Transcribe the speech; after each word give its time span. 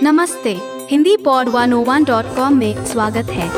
नमस्ते 0.00 0.52
Hindi 0.90 1.16
pod 1.16 1.48
101.com 1.48 2.54
में 2.58 2.84
स्वागत 2.86 3.30
है 3.30 3.48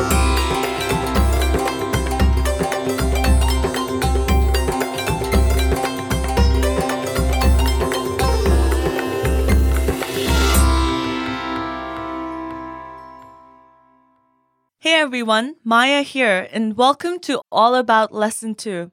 Hey 14.81 14.95
everyone, 14.99 15.55
Maya 15.63 16.03
here, 16.03 16.47
and 16.51 16.75
welcome 16.75 17.19
to 17.19 17.41
All 17.51 17.75
About 17.75 18.13
Lesson 18.13 18.55
2 18.55 18.91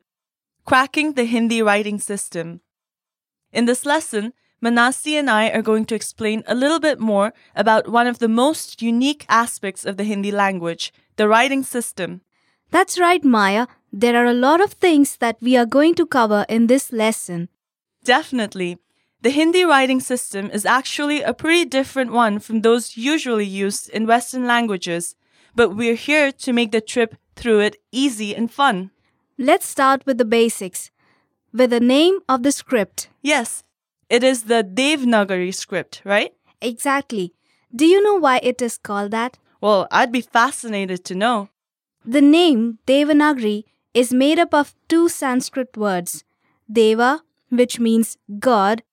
Cracking 0.66 1.14
the 1.14 1.24
Hindi 1.24 1.62
Writing 1.62 2.00
System. 2.00 2.60
In 3.52 3.66
this 3.66 3.86
lesson, 3.86 4.32
Manasi 4.63 5.13
and 5.13 5.29
I 5.29 5.49
are 5.49 5.63
going 5.63 5.85
to 5.85 5.95
explain 5.95 6.43
a 6.45 6.53
little 6.53 6.79
bit 6.79 6.99
more 6.99 7.33
about 7.55 7.89
one 7.89 8.05
of 8.05 8.19
the 8.19 8.27
most 8.27 8.81
unique 8.81 9.25
aspects 9.27 9.85
of 9.85 9.97
the 9.97 10.03
Hindi 10.03 10.31
language 10.31 10.93
the 11.17 11.27
writing 11.27 11.63
system. 11.63 12.21
That's 12.71 12.99
right, 12.99 13.23
Maya. 13.23 13.67
There 13.91 14.15
are 14.15 14.25
a 14.25 14.33
lot 14.33 14.61
of 14.61 14.73
things 14.73 15.17
that 15.17 15.37
we 15.41 15.57
are 15.57 15.65
going 15.65 15.95
to 15.95 16.05
cover 16.05 16.45
in 16.47 16.67
this 16.67 16.91
lesson. 16.91 17.49
Definitely. 18.03 18.77
The 19.21 19.29
Hindi 19.29 19.63
writing 19.65 19.99
system 19.99 20.49
is 20.51 20.65
actually 20.65 21.21
a 21.21 21.33
pretty 21.33 21.65
different 21.65 22.11
one 22.11 22.39
from 22.39 22.61
those 22.61 22.97
usually 22.97 23.45
used 23.45 23.89
in 23.89 24.07
Western 24.07 24.47
languages, 24.47 25.15
but 25.53 25.75
we're 25.75 25.95
here 25.95 26.31
to 26.31 26.53
make 26.53 26.71
the 26.71 26.81
trip 26.81 27.15
through 27.35 27.59
it 27.59 27.75
easy 27.91 28.35
and 28.35 28.51
fun. 28.51 28.91
Let's 29.37 29.67
start 29.67 30.05
with 30.05 30.17
the 30.17 30.25
basics. 30.25 30.91
With 31.53 31.69
the 31.71 31.79
name 31.79 32.19
of 32.29 32.43
the 32.43 32.51
script. 32.51 33.09
Yes, 33.21 33.63
it 34.11 34.23
is 34.25 34.43
the 34.43 34.61
Devanagari 34.61 35.53
script, 35.53 36.01
right? 36.03 36.33
Exactly. 36.61 37.33
Do 37.73 37.85
you 37.85 38.03
know 38.03 38.15
why 38.15 38.41
it 38.43 38.61
is 38.61 38.77
called 38.77 39.11
that? 39.11 39.37
Well, 39.61 39.87
I'd 39.89 40.11
be 40.11 40.19
fascinated 40.19 41.05
to 41.05 41.15
know. 41.15 41.47
The 42.03 42.21
name 42.21 42.79
Devanagari 42.85 43.63
is 43.93 44.13
made 44.13 44.37
up 44.37 44.53
of 44.53 44.75
two 44.89 45.07
Sanskrit 45.07 45.77
words 45.77 46.25
Deva, 46.69 47.21
which 47.49 47.79
means 47.79 48.17
God, 48.39 48.83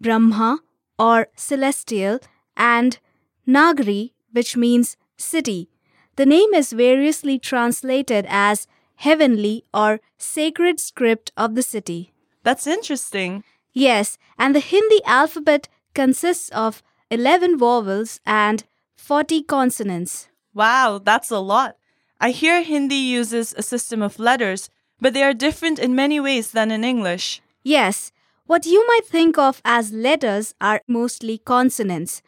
Brahma 0.00 0.60
or 0.98 1.28
celestial, 1.36 2.20
and 2.56 2.98
Nagari, 3.46 4.12
which 4.32 4.56
means 4.56 4.96
city. 5.18 5.68
The 6.16 6.24
name 6.24 6.54
is 6.54 6.72
variously 6.72 7.38
translated 7.38 8.24
as 8.28 8.66
heavenly 8.96 9.64
or 9.74 10.00
sacred 10.16 10.80
script 10.80 11.32
of 11.36 11.54
the 11.54 11.62
city. 11.62 12.12
That's 12.44 12.66
interesting. 12.66 13.42
Yes, 13.74 14.18
and 14.38 14.54
the 14.54 14.60
Hindi 14.60 15.02
alphabet 15.04 15.68
consists 15.94 16.48
of 16.50 16.82
11 17.10 17.58
vowels 17.58 18.20
and 18.24 18.64
40 18.96 19.42
consonants. 19.42 20.28
Wow, 20.54 21.00
that's 21.04 21.30
a 21.30 21.40
lot. 21.40 21.76
I 22.20 22.30
hear 22.30 22.62
Hindi 22.62 22.94
uses 22.94 23.52
a 23.56 23.62
system 23.62 24.00
of 24.00 24.20
letters, 24.20 24.70
but 25.00 25.12
they 25.12 25.24
are 25.24 25.34
different 25.34 25.80
in 25.80 25.94
many 25.94 26.20
ways 26.20 26.52
than 26.52 26.70
in 26.70 26.84
English. 26.84 27.42
Yes, 27.64 28.12
what 28.46 28.64
you 28.64 28.86
might 28.86 29.06
think 29.06 29.36
of 29.36 29.60
as 29.64 29.92
letters 29.92 30.54
are 30.60 30.80
mostly 30.86 31.38
consonants. 31.38 32.22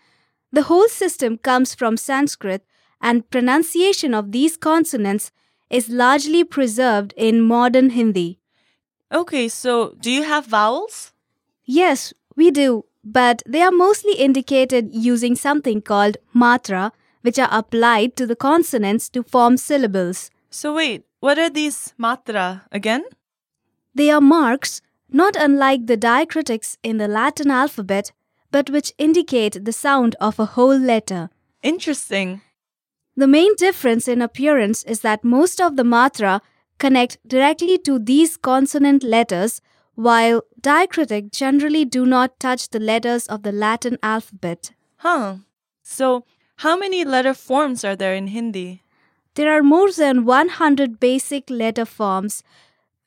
The 0.50 0.64
whole 0.64 0.88
system 0.88 1.38
comes 1.38 1.75
from 1.75 1.97
Sanskrit, 1.97 2.64
and 3.00 3.31
pronunciation 3.31 4.14
of 4.14 4.33
these 4.33 4.56
consonants 4.56 5.31
is 5.70 5.88
largely 5.88 6.42
preserved 6.42 7.14
in 7.16 7.41
modern 7.41 7.91
Hindi. 7.91 8.41
Okay, 9.12 9.48
so 9.48 9.94
do 10.00 10.10
you 10.10 10.25
have 10.25 10.47
vowels? 10.47 11.12
Yes, 11.67 12.14
we 12.36 12.50
do, 12.50 12.84
but 13.05 13.42
they 13.45 13.61
are 13.61 13.72
mostly 13.72 14.14
indicated 14.14 14.95
using 14.95 15.34
something 15.34 15.83
called 15.83 16.17
matra, 16.34 16.92
which 17.22 17.39
are 17.39 17.48
applied 17.50 18.17
to 18.17 18.27
the 18.27 18.36
consonants 18.36 19.09
to 19.11 19.22
form 19.25 19.56
syllables. 19.56 20.31
So 20.48 20.75
wait, 20.75 21.05
what 21.20 21.39
are 21.39 21.50
these 21.50 21.92
matra 21.98 22.62
again? 22.70 23.05
They 23.94 24.10
are 24.10 24.21
marks, 24.21 24.81
not 25.10 25.34
unlike 25.34 25.87
the 25.87 25.97
diacritics 25.97 26.76
in 26.82 26.99
the 26.99 27.09
Latin 27.09 27.50
alphabet, 27.50 28.12
but 28.53 28.71
which 28.71 28.93
indicate 28.97 29.65
the 29.65 29.72
sound 29.72 30.15
of 30.21 30.38
a 30.38 30.47
whole 30.47 30.78
letter. 30.78 31.31
Interesting. 31.62 32.43
The 33.16 33.26
main 33.26 33.56
difference 33.56 34.06
in 34.06 34.22
appearance 34.22 34.84
is 34.84 35.00
that 35.00 35.25
most 35.25 35.60
of 35.60 35.76
the 35.76 35.82
matra 35.82 36.41
connect 36.78 37.19
directly 37.26 37.78
to 37.78 37.99
these 37.99 38.37
consonant 38.37 39.03
letters, 39.03 39.60
while 39.96 40.42
diacritic 40.60 41.32
generally 41.32 41.84
do 41.84 42.06
not 42.06 42.38
touch 42.38 42.68
the 42.68 42.78
letters 42.78 43.26
of 43.26 43.42
the 43.42 43.52
Latin 43.52 43.98
alphabet. 44.02 44.72
Huh. 44.98 45.36
So, 45.82 46.24
how 46.56 46.76
many 46.76 47.04
letter 47.04 47.34
forms 47.34 47.84
are 47.84 47.96
there 47.96 48.14
in 48.14 48.28
Hindi? 48.28 48.82
There 49.34 49.52
are 49.52 49.62
more 49.62 49.90
than 49.90 50.24
100 50.24 51.00
basic 51.00 51.50
letter 51.50 51.84
forms 51.84 52.42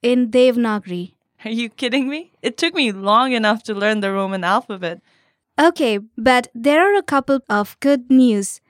in 0.02 0.30
Devanagari. 0.30 1.14
Are 1.46 1.52
you 1.52 1.70
kidding 1.70 2.10
me? 2.10 2.32
It 2.42 2.58
took 2.58 2.74
me 2.74 2.92
long 2.92 3.32
enough 3.32 3.64
to 3.64 3.74
learn 3.74 4.02
the 4.02 4.12
Roman 4.12 4.44
alphabet. 4.44 5.00
Okay, 5.60 6.00
but 6.18 6.48
there 6.54 6.82
are 6.82 6.98
a 6.98 7.04
couple 7.04 7.40
of 7.50 7.80
good 7.80 8.10
news. 8.10 8.62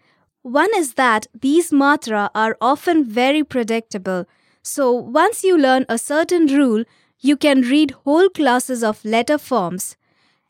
One 0.41 0.69
is 0.75 0.94
that 0.94 1.28
these 1.40 1.72
matra 1.72 2.30
are 2.34 2.57
often 2.62 3.03
very 3.06 3.44
predictable. 3.44 4.25
So 4.62 4.91
once 4.91 5.44
you 5.44 5.57
learn 5.57 5.86
a 5.90 5.97
certain 5.97 6.47
rule, 6.47 6.84
you 7.19 7.35
can 7.35 7.62
read 7.62 7.91
whole 8.06 8.30
classes 8.30 8.84
of 8.84 9.03
letter 9.03 9.38
forms. 9.38 9.97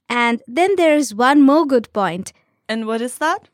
And 0.07 0.41
then 0.47 0.75
there 0.75 0.96
is 0.96 1.13
one 1.13 1.41
more 1.41 1.66
good 1.66 1.91
point. 1.94 2.34
And 2.68 2.85
what 2.85 3.02
is 3.02 3.18
that? 3.18 3.50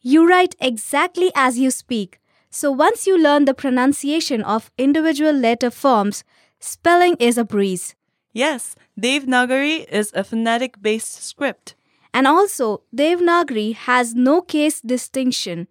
You 0.00 0.28
write 0.28 0.54
exactly 0.60 1.30
as 1.34 1.58
you 1.58 1.70
speak. 1.70 2.18
So 2.50 2.70
once 2.70 3.06
you 3.06 3.16
learn 3.16 3.44
the 3.44 3.54
pronunciation 3.54 4.42
of 4.42 4.70
individual 4.76 5.32
letter 5.32 5.70
forms, 5.70 6.24
spelling 6.58 7.16
is 7.18 7.38
a 7.38 7.44
breeze. 7.44 7.94
Yes, 8.32 8.74
Devanagari 9.00 9.88
is 9.88 10.10
a 10.14 10.24
phonetic 10.24 10.80
based 10.80 11.22
script. 11.22 11.74
And 12.12 12.26
also, 12.26 12.82
Devanagari 12.94 13.74
has 13.74 14.14
no 14.14 14.40
case 14.40 14.80
distinction. 14.80 15.68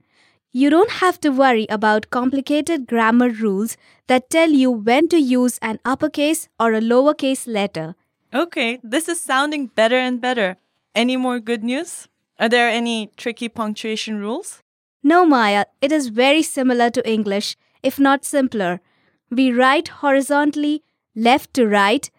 You 0.51 0.71
don't 0.71 0.89
have 0.89 1.19
to 1.21 1.29
worry 1.29 1.67
about 1.69 2.09
complicated 2.09 2.87
grammar 2.87 3.29
rules 3.29 3.77
that 4.07 4.31
tell 4.31 4.49
you 4.49 4.71
when 4.71 5.07
to 5.09 5.19
use 5.19 5.59
an 5.61 5.79
uppercase 5.85 6.49
or 6.59 6.73
a 6.73 6.81
lowercase 6.81 7.45
letter. 7.45 7.95
Okay, 8.33 8.79
this 8.81 9.07
is 9.07 9.21
sounding 9.21 9.67
better 9.67 9.97
and 9.97 10.19
better. 10.19 10.57
Any 10.95 11.17
more 11.17 11.39
good 11.39 11.63
news? 11.63 12.07
Are 12.39 12.49
there 12.49 12.67
any 12.67 13.11
tricky 13.15 13.47
punctuation 13.47 14.19
rules? 14.19 14.63
No, 15.03 15.23
Maya, 15.23 15.65
it 15.81 15.91
is 15.91 16.07
very 16.07 16.41
similar 16.41 16.89
to 16.89 17.07
English, 17.07 17.55
if 17.83 17.99
not 17.99 18.25
simpler. 18.25 18.81
We 19.29 19.51
write 19.51 19.89
horizontally, 20.01 20.81
left 21.15 21.53
to 21.53 21.67
right, 21.67 22.09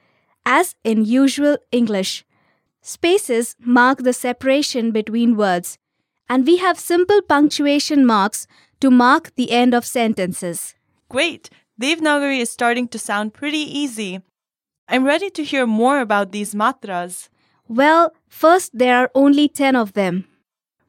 as 0.46 0.76
in 0.84 1.04
usual 1.04 1.58
English. 1.72 2.24
Spaces 2.80 3.56
mark 3.58 4.04
the 4.04 4.12
separation 4.12 4.92
between 4.92 5.36
words, 5.36 5.78
and 6.30 6.46
we 6.46 6.58
have 6.58 6.78
simple 6.78 7.20
punctuation 7.20 8.06
marks 8.06 8.46
to 8.80 8.88
mark 8.88 9.34
the 9.34 9.50
end 9.50 9.74
of 9.74 9.84
sentences. 9.84 10.76
Great! 11.08 11.50
Devanagari 11.82 12.38
is 12.38 12.50
starting 12.50 12.86
to 12.88 12.98
sound 13.00 13.34
pretty 13.34 13.58
easy. 13.58 14.20
I'm 14.88 15.04
ready 15.04 15.28
to 15.30 15.42
hear 15.42 15.66
more 15.66 16.00
about 16.00 16.30
these 16.30 16.54
matras. 16.54 17.28
Well, 17.66 18.14
first, 18.28 18.70
there 18.72 18.96
are 18.96 19.10
only 19.12 19.48
10 19.48 19.74
of 19.74 19.94
them. 19.94 20.26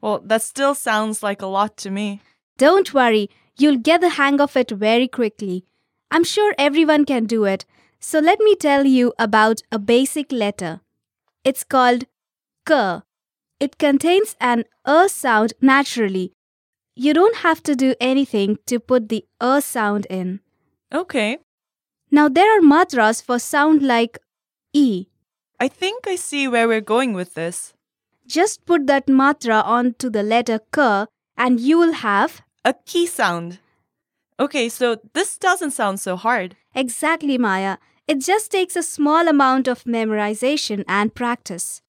Well, 0.00 0.20
that 0.24 0.42
still 0.42 0.76
sounds 0.76 1.22
like 1.24 1.42
a 1.42 1.46
lot 1.46 1.76
to 1.78 1.90
me. 1.90 2.20
Don't 2.56 2.94
worry, 2.94 3.28
you'll 3.56 3.78
get 3.78 4.00
the 4.00 4.10
hang 4.10 4.40
of 4.40 4.56
it 4.56 4.70
very 4.70 5.08
quickly. 5.08 5.64
I'm 6.10 6.24
sure 6.24 6.54
everyone 6.56 7.04
can 7.04 7.26
do 7.26 7.44
it. 7.44 7.64
So 7.98 8.20
let 8.20 8.38
me 8.38 8.54
tell 8.54 8.84
you 8.84 9.12
about 9.18 9.62
a 9.72 9.78
basic 9.78 10.30
letter. 10.30 10.80
It's 11.44 11.64
called 11.64 12.04
K. 12.66 13.02
It 13.62 13.78
contains 13.78 14.34
an 14.40 14.64
er 14.88 15.06
sound 15.08 15.52
naturally. 15.60 16.32
You 16.96 17.14
don't 17.14 17.36
have 17.36 17.62
to 17.62 17.76
do 17.76 17.94
anything 18.00 18.58
to 18.66 18.80
put 18.80 19.08
the 19.08 19.24
er 19.40 19.60
sound 19.60 20.06
in. 20.10 20.40
Okay, 20.92 21.38
Now 22.10 22.28
there 22.28 22.50
are 22.54 22.60
matras 22.60 23.22
for 23.22 23.38
sound 23.38 23.82
like 23.82 24.18
e. 24.72 25.06
I 25.60 25.68
think 25.68 26.08
I 26.08 26.16
see 26.16 26.48
where 26.48 26.66
we're 26.66 26.88
going 26.94 27.12
with 27.14 27.34
this. 27.34 27.72
Just 28.26 28.66
put 28.66 28.88
that 28.88 29.06
matra 29.06 29.62
onto 29.64 30.10
the 30.10 30.24
letter 30.24 30.58
K 30.74 31.06
and 31.36 31.60
you 31.60 31.78
will 31.78 31.92
have 31.92 32.42
A 32.64 32.74
key 32.74 33.06
sound. 33.06 33.60
Okay, 34.40 34.68
so 34.68 34.96
this 35.14 35.38
doesn't 35.38 35.70
sound 35.70 36.00
so 36.00 36.16
hard. 36.16 36.56
Exactly, 36.74 37.38
Maya. 37.38 37.76
It 38.08 38.20
just 38.20 38.50
takes 38.50 38.76
a 38.76 38.82
small 38.82 39.28
amount 39.28 39.68
of 39.68 39.84
memorization 39.84 40.84
and 40.88 41.14
practice. 41.14 41.80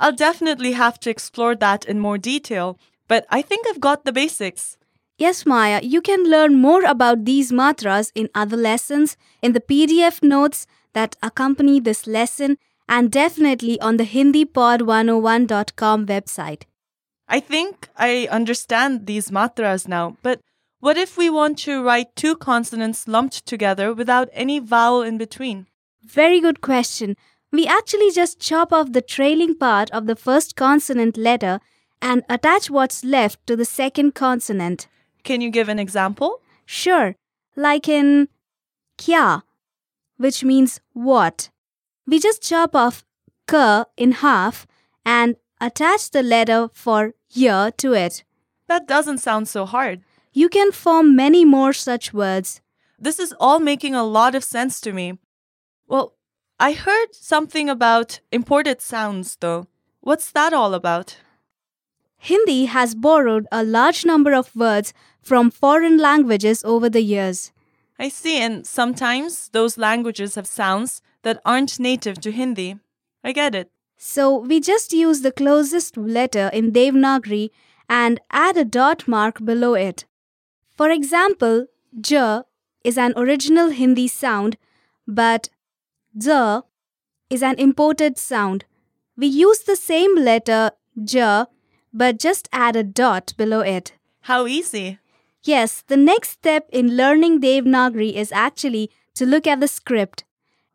I'll 0.00 0.12
definitely 0.12 0.72
have 0.72 0.98
to 1.00 1.10
explore 1.10 1.54
that 1.56 1.84
in 1.84 2.00
more 2.00 2.16
detail, 2.16 2.78
but 3.06 3.26
I 3.28 3.42
think 3.42 3.66
I've 3.66 3.80
got 3.80 4.06
the 4.06 4.12
basics. 4.12 4.78
Yes, 5.18 5.44
Maya, 5.44 5.80
you 5.82 6.00
can 6.00 6.24
learn 6.24 6.54
more 6.54 6.82
about 6.84 7.26
these 7.26 7.52
matras 7.52 8.10
in 8.14 8.30
other 8.34 8.56
lessons, 8.56 9.18
in 9.42 9.52
the 9.52 9.60
PDF 9.60 10.22
notes 10.22 10.66
that 10.94 11.16
accompany 11.22 11.80
this 11.80 12.06
lesson, 12.06 12.56
and 12.88 13.12
definitely 13.12 13.78
on 13.80 13.98
the 13.98 14.04
HindiPod101.com 14.04 16.06
website. 16.06 16.62
I 17.28 17.40
think 17.40 17.90
I 17.94 18.26
understand 18.30 19.06
these 19.06 19.30
matras 19.30 19.86
now, 19.86 20.16
but 20.22 20.40
what 20.80 20.96
if 20.96 21.18
we 21.18 21.28
want 21.28 21.58
to 21.58 21.84
write 21.84 22.16
two 22.16 22.36
consonants 22.36 23.06
lumped 23.06 23.44
together 23.44 23.92
without 23.92 24.30
any 24.32 24.60
vowel 24.60 25.02
in 25.02 25.18
between? 25.18 25.66
Very 26.02 26.40
good 26.40 26.62
question. 26.62 27.16
We 27.52 27.66
actually 27.66 28.10
just 28.12 28.40
chop 28.40 28.72
off 28.72 28.92
the 28.92 29.02
trailing 29.02 29.56
part 29.56 29.90
of 29.90 30.06
the 30.06 30.16
first 30.16 30.54
consonant 30.54 31.16
letter 31.16 31.60
and 32.00 32.22
attach 32.28 32.70
what's 32.70 33.04
left 33.04 33.44
to 33.46 33.56
the 33.56 33.64
second 33.64 34.14
consonant. 34.14 34.86
Can 35.24 35.40
you 35.40 35.50
give 35.50 35.68
an 35.68 35.78
example? 35.78 36.40
Sure, 36.64 37.16
like 37.56 37.88
in 37.88 38.28
kya, 38.98 39.42
which 40.16 40.44
means 40.44 40.80
what. 40.92 41.50
We 42.06 42.18
just 42.18 42.42
chop 42.42 42.74
off 42.76 43.04
k 43.48 43.84
in 43.96 44.12
half 44.12 44.66
and 45.04 45.36
attach 45.60 46.10
the 46.10 46.22
letter 46.22 46.68
for 46.72 47.14
year 47.32 47.72
to 47.78 47.92
it. 47.92 48.24
That 48.68 48.86
doesn't 48.86 49.18
sound 49.18 49.48
so 49.48 49.66
hard. 49.66 50.02
You 50.32 50.48
can 50.48 50.70
form 50.70 51.16
many 51.16 51.44
more 51.44 51.72
such 51.72 52.14
words. 52.14 52.60
This 52.98 53.18
is 53.18 53.34
all 53.40 53.58
making 53.58 53.94
a 53.94 54.04
lot 54.04 54.34
of 54.34 54.44
sense 54.44 54.80
to 54.82 54.92
me. 54.92 55.18
Well, 55.88 56.14
I 56.62 56.72
heard 56.72 57.14
something 57.14 57.70
about 57.70 58.20
imported 58.30 58.82
sounds 58.82 59.38
though. 59.40 59.66
What's 60.02 60.30
that 60.32 60.52
all 60.52 60.74
about? 60.74 61.16
Hindi 62.18 62.66
has 62.66 62.94
borrowed 62.94 63.46
a 63.50 63.64
large 63.64 64.04
number 64.04 64.34
of 64.34 64.54
words 64.54 64.92
from 65.22 65.50
foreign 65.50 65.96
languages 65.96 66.62
over 66.62 66.90
the 66.90 67.00
years. 67.00 67.50
I 67.98 68.10
see, 68.10 68.36
and 68.38 68.66
sometimes 68.66 69.48
those 69.54 69.78
languages 69.78 70.34
have 70.34 70.46
sounds 70.46 71.00
that 71.22 71.40
aren't 71.46 71.80
native 71.80 72.20
to 72.20 72.30
Hindi. 72.30 72.76
I 73.24 73.32
get 73.32 73.54
it. 73.54 73.70
So 73.96 74.36
we 74.36 74.60
just 74.60 74.92
use 74.92 75.22
the 75.22 75.32
closest 75.32 75.96
letter 75.96 76.50
in 76.52 76.72
Devanagari 76.72 77.48
and 77.88 78.20
add 78.30 78.58
a 78.58 78.66
dot 78.66 79.08
mark 79.08 79.42
below 79.42 79.72
it. 79.72 80.04
For 80.76 80.90
example, 80.90 81.68
J 81.98 82.42
is 82.84 82.98
an 82.98 83.14
original 83.16 83.70
Hindi 83.70 84.08
sound, 84.08 84.58
but 85.06 85.48
Z 86.18 86.60
is 87.28 87.42
an 87.42 87.56
imported 87.58 88.18
sound. 88.18 88.64
We 89.16 89.26
use 89.26 89.60
the 89.60 89.76
same 89.76 90.16
letter 90.16 90.72
J, 91.02 91.44
but 91.92 92.18
just 92.18 92.48
add 92.52 92.76
a 92.76 92.82
dot 92.82 93.34
below 93.36 93.60
it. 93.60 93.92
How 94.22 94.46
easy. 94.46 94.98
Yes, 95.42 95.82
the 95.86 95.96
next 95.96 96.30
step 96.30 96.68
in 96.70 96.96
learning 96.96 97.40
Devanagari 97.40 98.12
is 98.14 98.32
actually 98.32 98.90
to 99.14 99.24
look 99.24 99.46
at 99.46 99.60
the 99.60 99.68
script. 99.68 100.24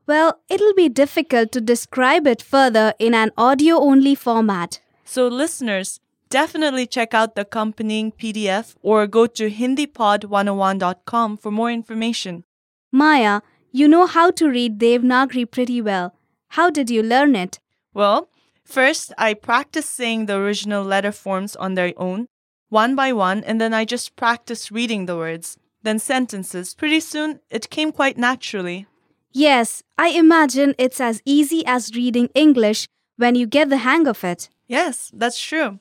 Well, 0.07 0.39
it'll 0.49 0.73
be 0.73 0.89
difficult 0.89 1.51
to 1.53 1.61
describe 1.61 2.27
it 2.27 2.41
further 2.41 2.93
in 2.99 3.13
an 3.13 3.31
audio 3.37 3.79
only 3.79 4.15
format. 4.15 4.79
So, 5.03 5.27
listeners, 5.27 5.99
definitely 6.29 6.87
check 6.87 7.13
out 7.13 7.35
the 7.35 7.41
accompanying 7.41 8.11
PDF 8.11 8.75
or 8.81 9.07
go 9.07 9.27
to 9.27 9.49
HindiPod101.com 9.49 11.37
for 11.37 11.51
more 11.51 11.71
information. 11.71 12.43
Maya, 12.91 13.41
you 13.75 13.89
know 13.89 14.06
how 14.06 14.31
to 14.31 14.50
read 14.50 14.80
Devanagari 14.80 15.51
pretty 15.51 15.81
well. 15.81 16.16
How 16.56 16.69
did 16.69 16.89
you 16.89 17.04
learn 17.04 17.36
it? 17.36 17.60
Well, 17.94 18.30
first 18.63 19.12
I 19.18 19.33
practiced 19.33 19.94
saying 19.94 20.27
the 20.27 20.38
original 20.38 20.81
letter 20.81 21.12
forms 21.12 21.57
on 21.57 21.74
their 21.74 21.92
own, 21.98 22.27
one 22.69 22.95
by 22.95 23.12
one, 23.12 23.44
and 23.44 23.60
then 23.60 23.74
I 23.74 23.83
just 23.83 24.16
practiced 24.16 24.72
reading 24.72 25.07
the 25.07 25.18
words, 25.18 25.57
then 25.83 26.00
sentences. 26.00 26.74
Pretty 26.74 27.01
soon, 27.01 27.42
it 27.50 27.69
came 27.69 27.92
quite 27.92 28.18
naturally. 28.18 28.88
Yes, 29.33 29.83
I 29.98 30.07
imagine 30.12 30.74
it's 30.78 31.01
as 31.01 31.21
easy 31.25 31.66
as 31.66 31.94
reading 31.94 32.30
English 32.33 32.88
when 33.18 33.36
you 33.36 33.45
get 33.45 33.68
the 33.68 33.83
hang 33.89 34.07
of 34.07 34.24
it. 34.24 34.48
Yes, 34.68 35.12
that's 35.13 35.39
true. 35.39 35.80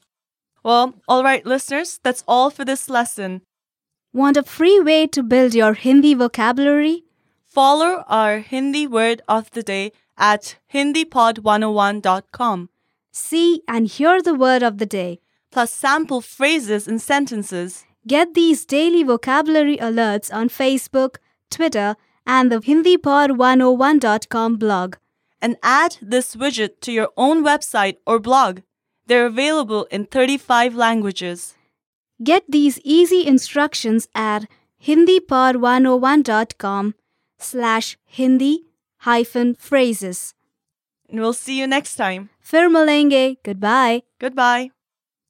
Well, 0.64 0.94
all 1.06 1.22
right, 1.22 1.46
listeners, 1.46 2.00
that's 2.02 2.24
all 2.26 2.50
for 2.50 2.64
this 2.64 2.90
lesson. 2.90 3.42
Want 4.12 4.36
a 4.36 4.42
free 4.42 4.80
way 4.80 5.06
to 5.06 5.22
build 5.22 5.54
your 5.54 5.74
Hindi 5.74 6.14
vocabulary? 6.14 7.04
Follow 7.54 8.04
our 8.08 8.38
Hindi 8.40 8.86
word 8.86 9.22
of 9.28 9.50
the 9.52 9.62
day 9.62 9.92
at 10.18 10.56
hindipod101.com, 10.72 12.68
See 13.12 13.62
and 13.68 13.86
hear 13.86 14.20
the 14.20 14.34
word 14.34 14.62
of 14.62 14.78
the 14.78 14.86
day. 14.86 15.20
plus 15.52 15.70
sample 15.72 16.20
phrases 16.20 16.88
and 16.88 17.00
sentences. 17.00 17.84
Get 18.08 18.34
these 18.34 18.66
daily 18.66 19.04
vocabulary 19.04 19.76
alerts 19.76 20.34
on 20.34 20.48
Facebook, 20.48 21.18
Twitter, 21.48 21.94
and 22.26 22.50
the 22.50 22.58
HindiPod101.com 22.58 24.56
blog. 24.56 24.96
and 25.40 25.56
add 25.62 25.98
this 26.02 26.34
widget 26.34 26.80
to 26.80 26.90
your 26.90 27.10
own 27.16 27.44
website 27.44 27.98
or 28.06 28.18
blog. 28.18 28.60
They're 29.06 29.26
available 29.26 29.84
in 29.90 30.06
35 30.06 30.74
languages. 30.74 31.54
Get 32.30 32.44
these 32.48 32.80
easy 32.82 33.24
instructions 33.26 34.08
at 34.14 34.46
hindipod101.com 34.82 36.94
slash 37.38 37.96
Hindi 38.04 38.64
hyphen 38.98 39.54
phrases. 39.54 40.34
And 41.08 41.20
we'll 41.20 41.32
see 41.32 41.58
you 41.58 41.66
next 41.66 41.96
time. 41.96 42.30
Fir 42.40 42.68
malenge. 42.68 43.36
Goodbye. 43.42 44.02
Goodbye. 44.18 44.70